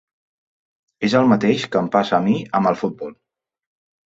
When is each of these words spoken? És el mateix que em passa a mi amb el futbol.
És 1.07 1.15
el 1.19 1.29
mateix 1.33 1.67
que 1.75 1.83
em 1.83 1.91
passa 1.97 2.17
a 2.19 2.21
mi 2.29 2.35
amb 2.61 2.71
el 2.73 2.81
futbol. 2.81 3.15